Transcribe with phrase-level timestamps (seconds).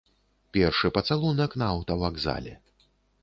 [0.55, 2.57] Першы пацалунак на аўтавакзале.